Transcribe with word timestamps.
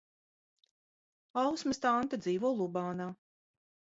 Ausmas 1.41 1.81
tante 1.85 2.21
dzīvo 2.23 2.53
Lubānā. 2.61 3.11